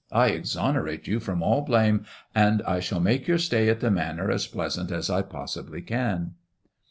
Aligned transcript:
I 0.11 0.29
exonerate 0.29 1.05
you 1.05 1.19
from 1.19 1.43
all 1.43 1.61
blame, 1.61 2.05
and 2.33 2.63
I 2.63 2.79
shall 2.79 2.99
make 2.99 3.27
your 3.27 3.37
stay 3.37 3.69
at 3.69 3.81
the 3.81 3.91
Manor 3.91 4.31
as 4.31 4.47
pleasant 4.47 4.89
as 4.89 5.11
I 5.11 5.21
possibly 5.21 5.83
can." 5.83 6.33